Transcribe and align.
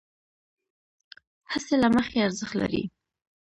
هڅې 1.51 1.75
له 1.81 1.87
مخې 1.95 2.17
ارزښت 2.27 2.53
لرې، 2.61 2.83